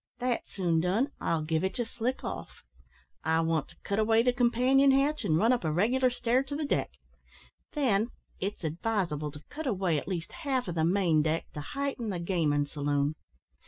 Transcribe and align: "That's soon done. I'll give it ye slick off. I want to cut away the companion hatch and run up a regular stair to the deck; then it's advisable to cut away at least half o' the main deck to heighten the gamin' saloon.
"That's 0.17 0.51
soon 0.51 0.79
done. 0.81 1.11
I'll 1.21 1.43
give 1.43 1.63
it 1.63 1.77
ye 1.77 1.85
slick 1.85 2.23
off. 2.23 2.63
I 3.23 3.39
want 3.41 3.67
to 3.69 3.75
cut 3.83 3.99
away 3.99 4.23
the 4.23 4.33
companion 4.33 4.89
hatch 4.89 5.23
and 5.23 5.37
run 5.37 5.53
up 5.53 5.63
a 5.63 5.71
regular 5.71 6.09
stair 6.09 6.41
to 6.41 6.55
the 6.55 6.65
deck; 6.65 6.89
then 7.73 8.09
it's 8.39 8.63
advisable 8.63 9.29
to 9.29 9.43
cut 9.51 9.67
away 9.67 9.99
at 9.99 10.07
least 10.07 10.31
half 10.31 10.67
o' 10.67 10.71
the 10.71 10.83
main 10.83 11.21
deck 11.21 11.45
to 11.53 11.61
heighten 11.61 12.09
the 12.09 12.17
gamin' 12.17 12.65
saloon. 12.65 13.13